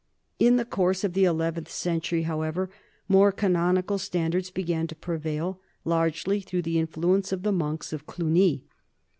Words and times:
In 0.39 0.55
the 0.55 0.65
course 0.65 1.03
of 1.03 1.13
the 1.13 1.25
eleventh 1.25 1.69
century, 1.69 2.23
however, 2.23 2.71
more 3.07 3.31
canonical 3.31 3.99
stand 3.99 4.33
ards 4.33 4.49
began 4.49 4.87
to 4.87 4.95
prevail, 4.95 5.61
largely 5.85 6.41
through 6.41 6.63
the 6.63 6.79
influence 6.79 7.31
of 7.31 7.43
the 7.43 7.51
monks 7.51 7.93
of 7.93 8.07
Cluny. 8.07 8.63